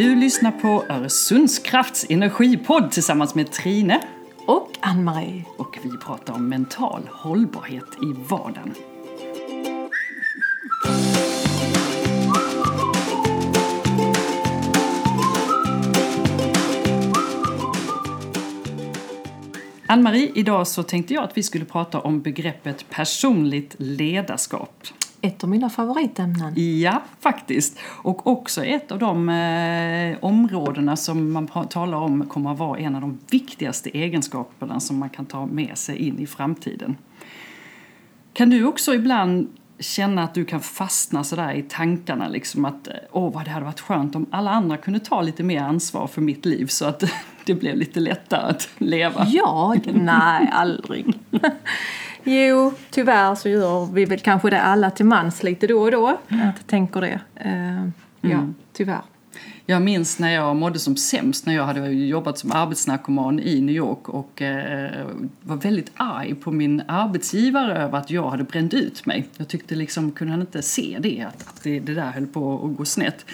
[0.00, 4.00] Du lyssnar på Öresundskrafts energipodd tillsammans med Trine
[4.46, 5.44] och Ann-Marie.
[5.56, 8.74] Och vi pratar om mental hållbarhet i vardagen.
[19.86, 24.86] Ann-Marie, idag så tänkte jag att vi skulle prata om begreppet personligt ledarskap.
[25.22, 26.80] Ett av mina favoritämnen.
[26.80, 27.78] Ja, faktiskt.
[27.84, 32.94] Och också ett av de eh, områdena som man talar om kommer att vara en
[32.94, 36.96] av de viktigaste egenskaperna som man kan ta med sig in i framtiden.
[38.32, 42.94] Kan du också ibland känna att du kan fastna sådär i tankarna liksom att eh,
[43.10, 46.20] åh vad det hade varit skönt om alla andra kunde ta lite mer ansvar för
[46.20, 47.04] mitt liv så att
[47.44, 49.26] det blev lite lättare att leva?
[49.28, 49.90] Jag?
[49.94, 51.14] Nej, aldrig.
[52.30, 56.18] Jo, tyvärr så gör vi väl kanske det alla till mans lite då och då.
[56.28, 56.46] Mm.
[56.46, 57.20] Jag tänker det.
[57.46, 57.88] Uh,
[58.20, 58.54] ja, mm.
[58.72, 59.02] tyvärr.
[59.66, 63.74] Jag minns när jag mådde som sämst när jag hade jobbat som arbetsnarkoman i New
[63.74, 65.06] York och eh,
[65.42, 69.28] var väldigt arg på min arbetsgivare över att jag hade bränt ut mig.
[69.36, 72.64] Jag tyckte liksom, kunde han inte se det, att, att det, det där höll på
[72.64, 73.26] att gå snett.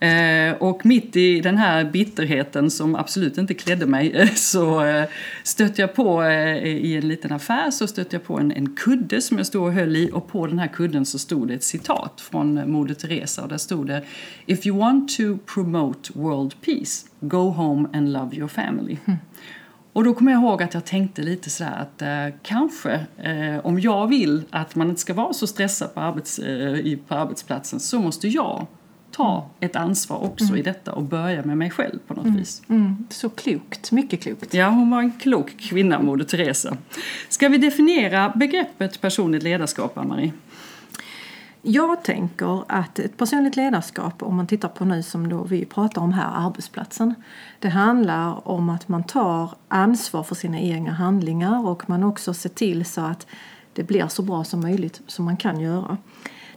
[0.00, 5.04] Eh, och mitt i den här bitterheten som absolut inte klädde mig eh, så eh,
[5.42, 6.24] stötte jag på
[6.64, 9.72] i en liten affär så stötte jag på en, en kudde som jag stod och
[9.72, 13.42] höll i och på den här kudden så stod det ett citat från Moder Teresa
[13.42, 14.04] och där stod det
[14.46, 18.96] If you want to promote world peace, go home and love your family.
[19.04, 19.18] Mm.
[19.92, 23.80] Och då kommer jag ihåg att jag tänkte lite sådär att eh, kanske eh, om
[23.80, 27.98] jag vill att man inte ska vara så stressad på, arbets, eh, på arbetsplatsen så
[27.98, 28.66] måste jag
[29.10, 30.56] ta ett ansvar också mm.
[30.56, 32.36] i detta och börja med mig själv på något mm.
[32.36, 32.62] vis.
[32.68, 33.06] Mm.
[33.10, 34.54] Så klokt, mycket klokt.
[34.54, 36.76] Ja, hon var en klok kvinna, Moder Teresa.
[37.28, 40.32] Ska vi definiera begreppet personligt ledarskap, Ann-Marie?
[41.62, 46.02] Jag tänker att ett personligt ledarskap, om man tittar på nu som då vi pratar
[46.02, 47.14] om här, arbetsplatsen.
[47.58, 52.48] Det handlar om att man tar ansvar för sina egna handlingar och man också ser
[52.48, 53.26] till så att
[53.72, 55.96] det blir så bra som möjligt som man kan göra.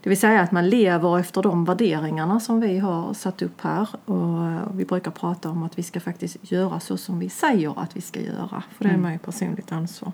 [0.04, 3.90] Det vill säga att man lever efter de värderingarna som vi har satt upp här.
[4.06, 7.98] Och vi brukar prata om att vi ska faktiskt göra så som vi säger att
[7.98, 8.64] vi ska göra.
[8.78, 9.02] För det är mm.
[9.02, 10.12] man ju personligt ansvar.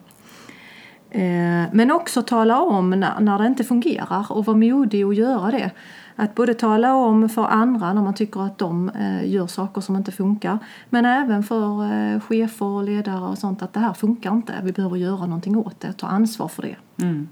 [1.12, 5.72] Eh, men också tala om när, det inte fungerar och vara modig och göra det.
[6.16, 9.96] Att både tala om för andra när man tycker att de eh, gör saker som
[9.96, 10.58] inte funkar.
[10.90, 14.54] Men även för eh, chefer och ledare och sånt att det här funkar inte.
[14.64, 16.76] Vi behöver göra någonting åt det, ta ansvar för det.
[17.02, 17.28] Mm.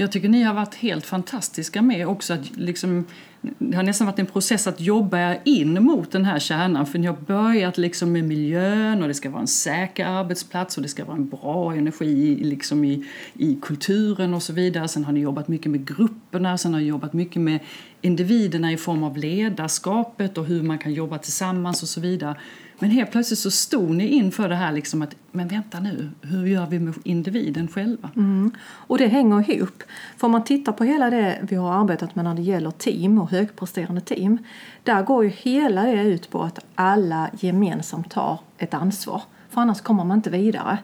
[0.00, 3.04] Jag tycker ni har varit helt fantastiska med också att liksom
[3.40, 7.06] det har nästan varit en process att jobba in mot den här kärnan för ni
[7.06, 11.04] har börjat liksom med miljön och det ska vara en säker arbetsplats och det ska
[11.04, 13.04] vara en bra energi liksom i,
[13.34, 14.88] i kulturen och så vidare.
[14.88, 17.60] Sen har ni jobbat mycket med grupperna, sen har ni jobbat mycket med
[18.00, 22.36] individerna i form av ledarskapet och hur man kan jobba tillsammans och så vidare.
[22.78, 26.46] Men helt plötsligt så stod ni inför det här liksom att men vänta nu, hur
[26.46, 28.10] gör vi med individen själva?
[28.16, 28.50] Mm.
[28.60, 29.82] Och det hänger ihop.
[30.16, 33.18] För om man tittar på hela det vi har arbetat med när det gäller team
[33.18, 34.38] och högpresterande team.
[34.82, 39.22] Där går ju hela det ut på att alla gemensamt tar ett ansvar.
[39.50, 40.78] För annars kommer man inte vidare.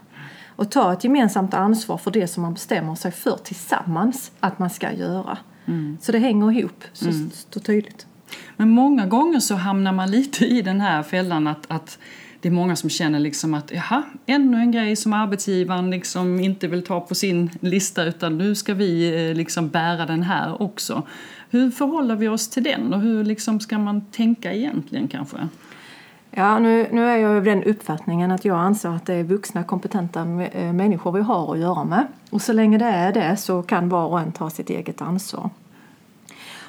[0.56, 4.70] Och ta ett gemensamt ansvar för det som man bestämmer sig för tillsammans att man
[4.70, 5.38] ska göra.
[5.66, 5.98] Mm.
[6.00, 7.30] Så det hänger ihop så, mm.
[7.50, 8.06] så tydligt.
[8.56, 11.98] Men många gånger så hamnar man lite i den här fällan att, att
[12.44, 16.68] det är många som känner liksom att jaha, ännu en grej som arbetsgivaren liksom inte
[16.68, 21.02] vill ta på sin lista utan nu ska vi eh, liksom bära den här också.
[21.50, 25.48] Hur förhåller vi oss till den och hur liksom ska man tänka egentligen kanske?
[26.30, 29.64] Ja, nu, nu är jag av den uppfattningen att jag anser att det är vuxna
[29.64, 32.06] kompetenta eh, människor vi har att göra med.
[32.30, 35.50] Och så länge det är det så kan var och en ta sitt eget ansvar.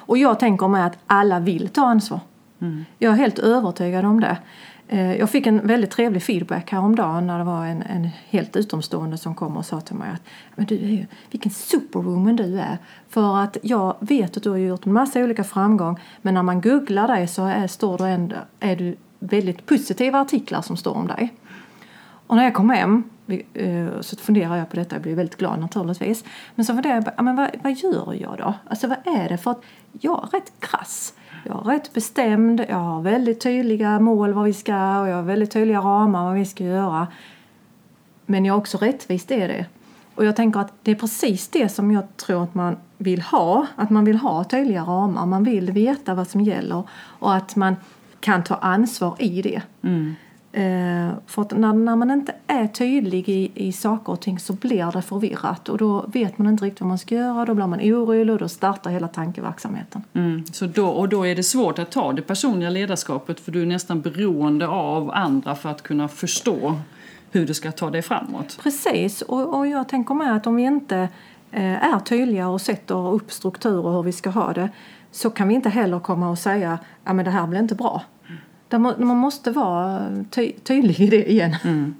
[0.06, 2.20] Och jag tänker mig att alla vill ta ansvar.
[2.60, 2.84] Mm.
[2.98, 4.38] Jag är helt övertygad om det.
[4.88, 9.18] Eh, jag fick en väldigt trevlig feedback häromdagen när det var en, en helt utomstående
[9.18, 10.22] som kom och sa till mig att
[10.54, 12.78] men du är ju, vilken superwoman du är.
[13.08, 16.60] För att jag vet att du har gjort en massa olika framgång men när man
[16.60, 21.06] googlar dig så är, står det ändå, är du väldigt positiva artiklar som står om
[21.06, 21.34] dig.
[22.26, 23.04] Och när jag kom hem
[23.54, 26.24] eh, så funderar jag på detta, jag blir väldigt glad naturligtvis.
[26.54, 28.54] Men så funderar jag på, men vad, vad gör jag då?
[28.68, 29.38] Alltså vad är det?
[29.38, 29.62] För att
[30.00, 31.14] jag är rätt krass.
[31.44, 35.22] Jag är rätt bestämd, jag har väldigt tydliga mål vad vi ska och jag har
[35.22, 37.06] väldigt tydliga ramar vad vi ska göra.
[38.26, 39.66] Men jag är också rättvis, det är det.
[40.14, 43.66] Och jag tänker att det är precis det som jag tror att man vill ha.
[43.76, 46.82] Att man vill ha tydliga ramar, man vill veta vad som gäller
[47.18, 47.76] och att man
[48.20, 49.62] kan ta ansvar i det.
[49.82, 50.14] Mm.
[50.56, 54.52] Eh, för att när, när man inte är tydlig i, i saker och ting så
[54.52, 57.66] blir det förvirrat och då vet man inte riktigt vad man ska göra, då blir
[57.66, 60.02] man orolig och då startar hela tankeverksamheten.
[60.12, 60.44] Mm.
[60.52, 63.66] Så då, och då är det svårt att ta det personliga ledarskapet för du är
[63.66, 66.78] nästan beroende av andra för att kunna förstå
[67.30, 68.58] hur du ska ta dig framåt.
[68.62, 71.08] Precis, och, och jag tänker med att om vi inte
[71.50, 74.68] eh, är tydliga och sätter upp strukturer hur vi ska ha det
[75.10, 78.02] så kan vi inte heller komma och säga att det här blir inte bra.
[78.70, 81.56] Man måste vara ty tydlig i det igen.
[81.64, 81.94] Mm.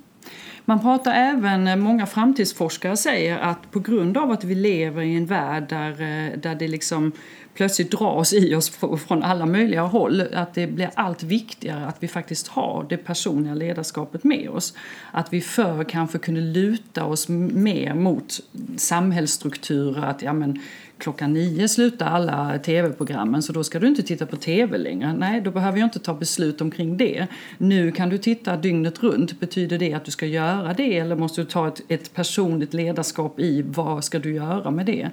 [0.68, 5.16] Man pratar även, eh, många framtidsforskare säger att på grund av att vi lever i
[5.16, 7.12] en värld där, eh, där det liksom
[7.54, 8.70] plötsligt dras i oss
[9.06, 13.54] från alla möjliga håll, att det blir allt viktigare att vi faktiskt har det personliga
[13.54, 14.74] ledarskapet med oss.
[15.12, 18.40] Att vi förr kanske kunde luta oss mer mot
[18.76, 20.60] samhällsstrukturer, att ja men
[20.98, 25.12] klockan nio slutar alla tv-programmen så då ska du inte titta på tv längre.
[25.12, 27.26] Nej, då behöver jag inte ta beslut omkring det.
[27.58, 29.40] Nu kan du titta dygnet runt.
[29.40, 33.40] Betyder det att du ska göra det eller måste du ta ett, ett personligt ledarskap
[33.40, 35.10] i vad ska du göra med det?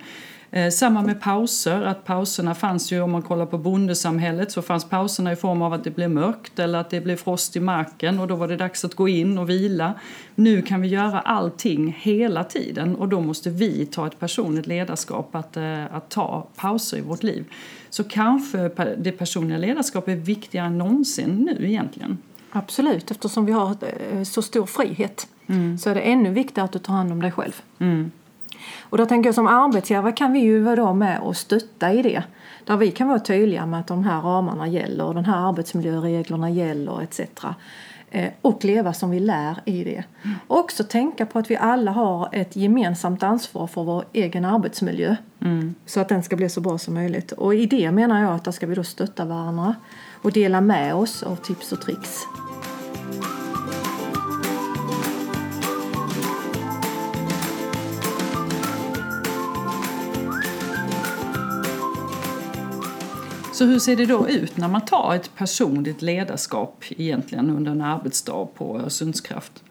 [0.56, 4.86] Eh, samma med pauser, att pauserna fanns ju om man kollar på bondesamhället så fanns
[4.86, 8.20] pauserna i form av att det blev mörkt eller att det blev frost i marken
[8.20, 9.94] och då var det dags att gå in och vila.
[10.36, 15.36] Nu kan vi göra allting hela tiden och då måste vi ta ett personligt ledarskap
[15.36, 17.46] att, eh, att ta pauser i vårt liv.
[17.90, 22.18] Så kanske det personliga ledarskapet är viktigare än någonsin nu egentligen.
[22.52, 25.78] Absolut, eftersom vi har eh, så stor frihet mm.
[25.78, 27.62] så är det ännu viktigare att du tar hand om dig själv.
[27.80, 28.12] Mm.
[28.82, 32.24] Och då tänker jag som arbetsgivare kan vi ju vara med och stötta i det.
[32.66, 36.50] Där vi kan vara tydliga med att de här ramarna gäller och de här arbetsmiljöreglerna
[36.50, 37.20] gäller etc.
[38.16, 40.04] Eh, och leva som vi lär i det.
[40.24, 40.38] Mm.
[40.48, 45.16] Och också tänka på att vi alla har ett gemensamt ansvar för vår egen arbetsmiljö.
[45.42, 45.76] Mm.
[45.86, 47.32] Så att den ska bli så bra som möjligt.
[47.32, 49.76] Och i det menar jag att där ska vi då stötta varandra
[50.22, 52.20] och dela med oss av tips och tricks.
[63.64, 67.82] Så hur ser det då ut när man tar ett personligt ledarskap egentligen under en
[67.82, 69.64] arbetsdag på Öresundskraft?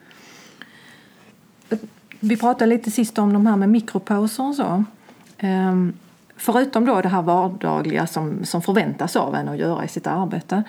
[2.20, 4.84] Vi pratade lite sist om de här med mikropauser och så.
[5.38, 5.92] Ehm,
[6.36, 10.62] förutom då det här vardagliga som, som förväntas av en att göra i sitt arbete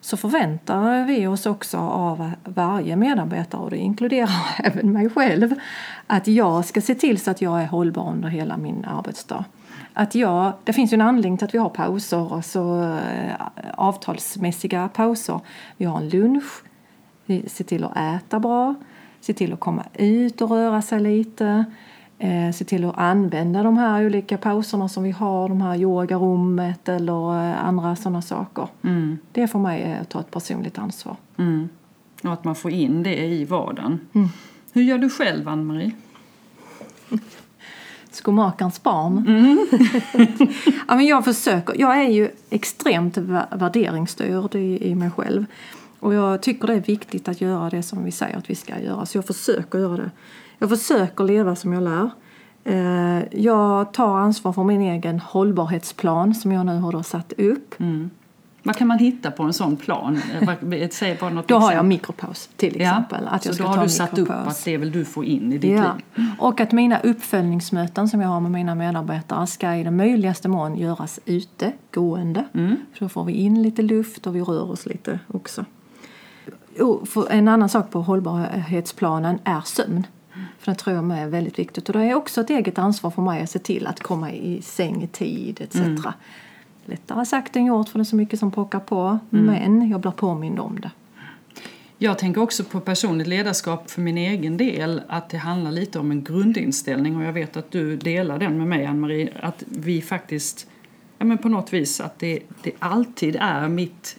[0.00, 4.30] så förväntar vi oss också av varje medarbetare, och det inkluderar
[4.64, 5.54] även mig själv,
[6.06, 9.44] att jag ska se till så att jag är hållbar under hela min arbetsdag
[9.98, 14.88] att jag, det finns ju en anledning till att vi har pauser, alltså eh, avtalsmässiga
[14.88, 15.40] pauser.
[15.76, 16.62] Vi har en lunch,
[17.26, 18.74] vi ser till att äta bra,
[19.20, 21.64] ser till att komma ut och röra sig lite,
[22.18, 26.88] eh, se till att använda de här olika pauserna som vi har, de här yogarummet
[26.88, 28.68] eller eh, andra sådana saker.
[28.82, 29.18] Mm.
[29.32, 31.16] Det för mig att ta ett personligt ansvar.
[31.38, 31.68] Mm.
[32.22, 34.00] Och att man får in det i vardagen.
[34.12, 34.28] Mm.
[34.72, 35.92] Hur gör du själv, Ann-Marie?
[38.18, 39.24] skomakarens barn.
[39.28, 39.66] Mm.
[40.88, 41.80] ja, men jag försöker.
[41.80, 43.16] Jag är ju extremt
[43.50, 45.44] värderingsstyrd i, i mig själv.
[46.00, 48.80] Och jag tycker det är viktigt att göra det som vi säger att vi ska
[48.80, 49.06] göra.
[49.06, 50.10] Så jag försöker göra det.
[50.58, 52.10] Jag försöker leva som jag lär.
[52.64, 57.80] Eh, jag tar ansvar för min egen hållbarhetsplan som jag nu har satt upp.
[57.80, 58.10] Mm.
[58.68, 60.20] Vad kan man hitta på en sån plan?
[60.90, 63.20] Säg bara något då har jag mikropaus till exempel.
[63.24, 65.52] Ja, att jag så då har du satt upp att det vill du få in
[65.52, 65.94] i ditt ja.
[66.16, 66.26] liv?
[66.38, 70.76] Och att mina uppföljningsmöten som jag har med mina medarbetare ska i den möjligaste mån
[70.76, 72.44] göras ute, gående.
[72.54, 72.76] Mm.
[72.98, 75.64] Så då får vi in lite luft och vi rör oss lite också.
[77.30, 80.06] en annan sak på hållbarhetsplanen är sömn.
[80.58, 81.88] För det tror jag är väldigt viktigt.
[81.88, 84.62] Och det är också ett eget ansvar för mig att se till att komma i
[84.62, 85.76] säng i tid etc.
[85.76, 86.02] Mm
[86.88, 89.18] lättare sagt än gjort för det är så mycket som pockar på.
[89.32, 89.46] Mm.
[89.46, 90.90] Men jag blir påmind om det.
[92.00, 96.10] Jag tänker också på personligt ledarskap för min egen del att det handlar lite om
[96.10, 100.66] en grundinställning och jag vet att du delar den med mig Ann-Marie att vi faktiskt
[101.18, 104.18] ja, men på något vis att det, det alltid är mitt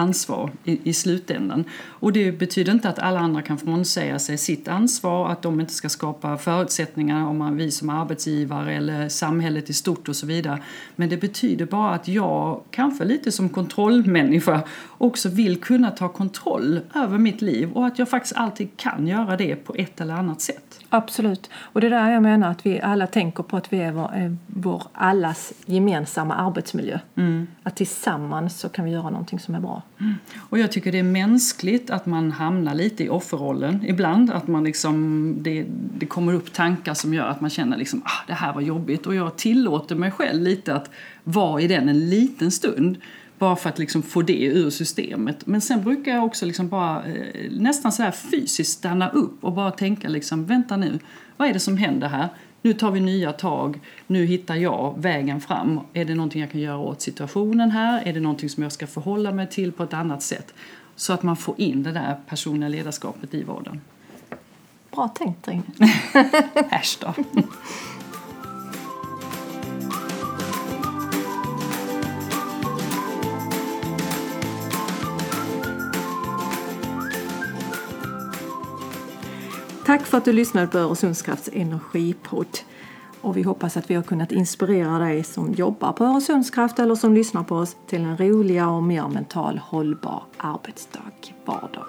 [0.00, 1.64] ansvar i, i slutändan.
[1.86, 5.72] Och det betyder inte att alla andra kan frånsäga sig sitt ansvar, att de inte
[5.72, 10.62] ska skapa förutsättningar om man, vi som arbetsgivare eller samhället i stort och så vidare.
[10.96, 14.62] Men det betyder bara att jag, kanske lite som kontrollmänniska,
[14.98, 19.36] också vill kunna ta kontroll över mitt liv och att jag faktiskt alltid kan göra
[19.36, 20.80] det på ett eller annat sätt.
[20.88, 21.50] Absolut.
[21.54, 24.10] Och det är där jag menar att vi alla tänker på att vi är vår,
[24.14, 26.98] är vår allas gemensamma arbetsmiljö.
[27.14, 27.46] Mm.
[27.62, 29.82] Att tillsammans så kan vi göra någonting som är bra.
[30.00, 30.14] Mm.
[30.38, 34.30] Och jag tycker det är mänskligt att man hamnar lite i offerrollen ibland.
[34.30, 35.66] Att man liksom, det,
[35.98, 39.06] det kommer upp tankar som gör att man känner liksom, ah, det här var jobbigt.
[39.06, 40.90] Och jag tillåter mig själv lite att
[41.24, 42.96] vara i den en liten stund.
[43.38, 45.46] Bara för att liksom få det ur systemet.
[45.46, 49.52] Men sen brukar jag också liksom bara eh, nästan så här fysiskt stanna upp och
[49.52, 50.98] bara tänka liksom, vänta nu,
[51.36, 52.28] vad är det som händer här?
[52.62, 55.80] Nu tar vi nya tag, nu hittar jag vägen fram.
[55.92, 58.02] Är det någonting jag kan göra åt situationen här?
[58.02, 60.54] Är det någonting som jag ska förhålla mig till på ett annat sätt?
[60.96, 63.80] Så att man får in det där personliga ledarskapet i vården.
[64.90, 65.62] Bra tänkt Trine.
[66.70, 67.14] Äsch då.
[79.90, 82.58] Tack för att du lyssnade på Öresundskrafts energipodd.
[83.20, 87.14] Och vi hoppas att vi har kunnat inspirera dig som jobbar på Öresundskraft eller som
[87.14, 91.12] lyssnar på oss till en roligare och mer mental hållbar arbetsdag,
[91.44, 91.86] vardag.